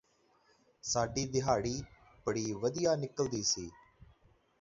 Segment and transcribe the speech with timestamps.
[0.83, 1.83] ਸਾਡੀ ਦਿਹਾੜੀ
[2.27, 3.69] ਬੜੀ ਵਧੀਆ ਨਿਕਦੀ ਸੀ